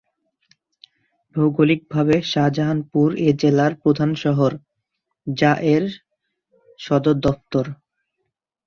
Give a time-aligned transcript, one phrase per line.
[1.35, 4.51] ভৌগোলিকভাবে শাহজাহানপুর এ জেলার প্রধান শহর,
[5.27, 5.83] যা এর
[6.79, 7.65] সদর দফতর।